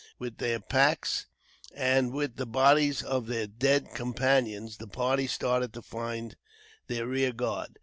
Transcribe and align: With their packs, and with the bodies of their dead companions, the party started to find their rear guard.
With 0.17 0.39
their 0.39 0.59
packs, 0.59 1.27
and 1.75 2.11
with 2.11 2.35
the 2.37 2.47
bodies 2.47 3.03
of 3.03 3.27
their 3.27 3.45
dead 3.45 3.91
companions, 3.93 4.77
the 4.77 4.87
party 4.87 5.27
started 5.27 5.73
to 5.73 5.83
find 5.83 6.35
their 6.87 7.05
rear 7.05 7.31
guard. 7.31 7.77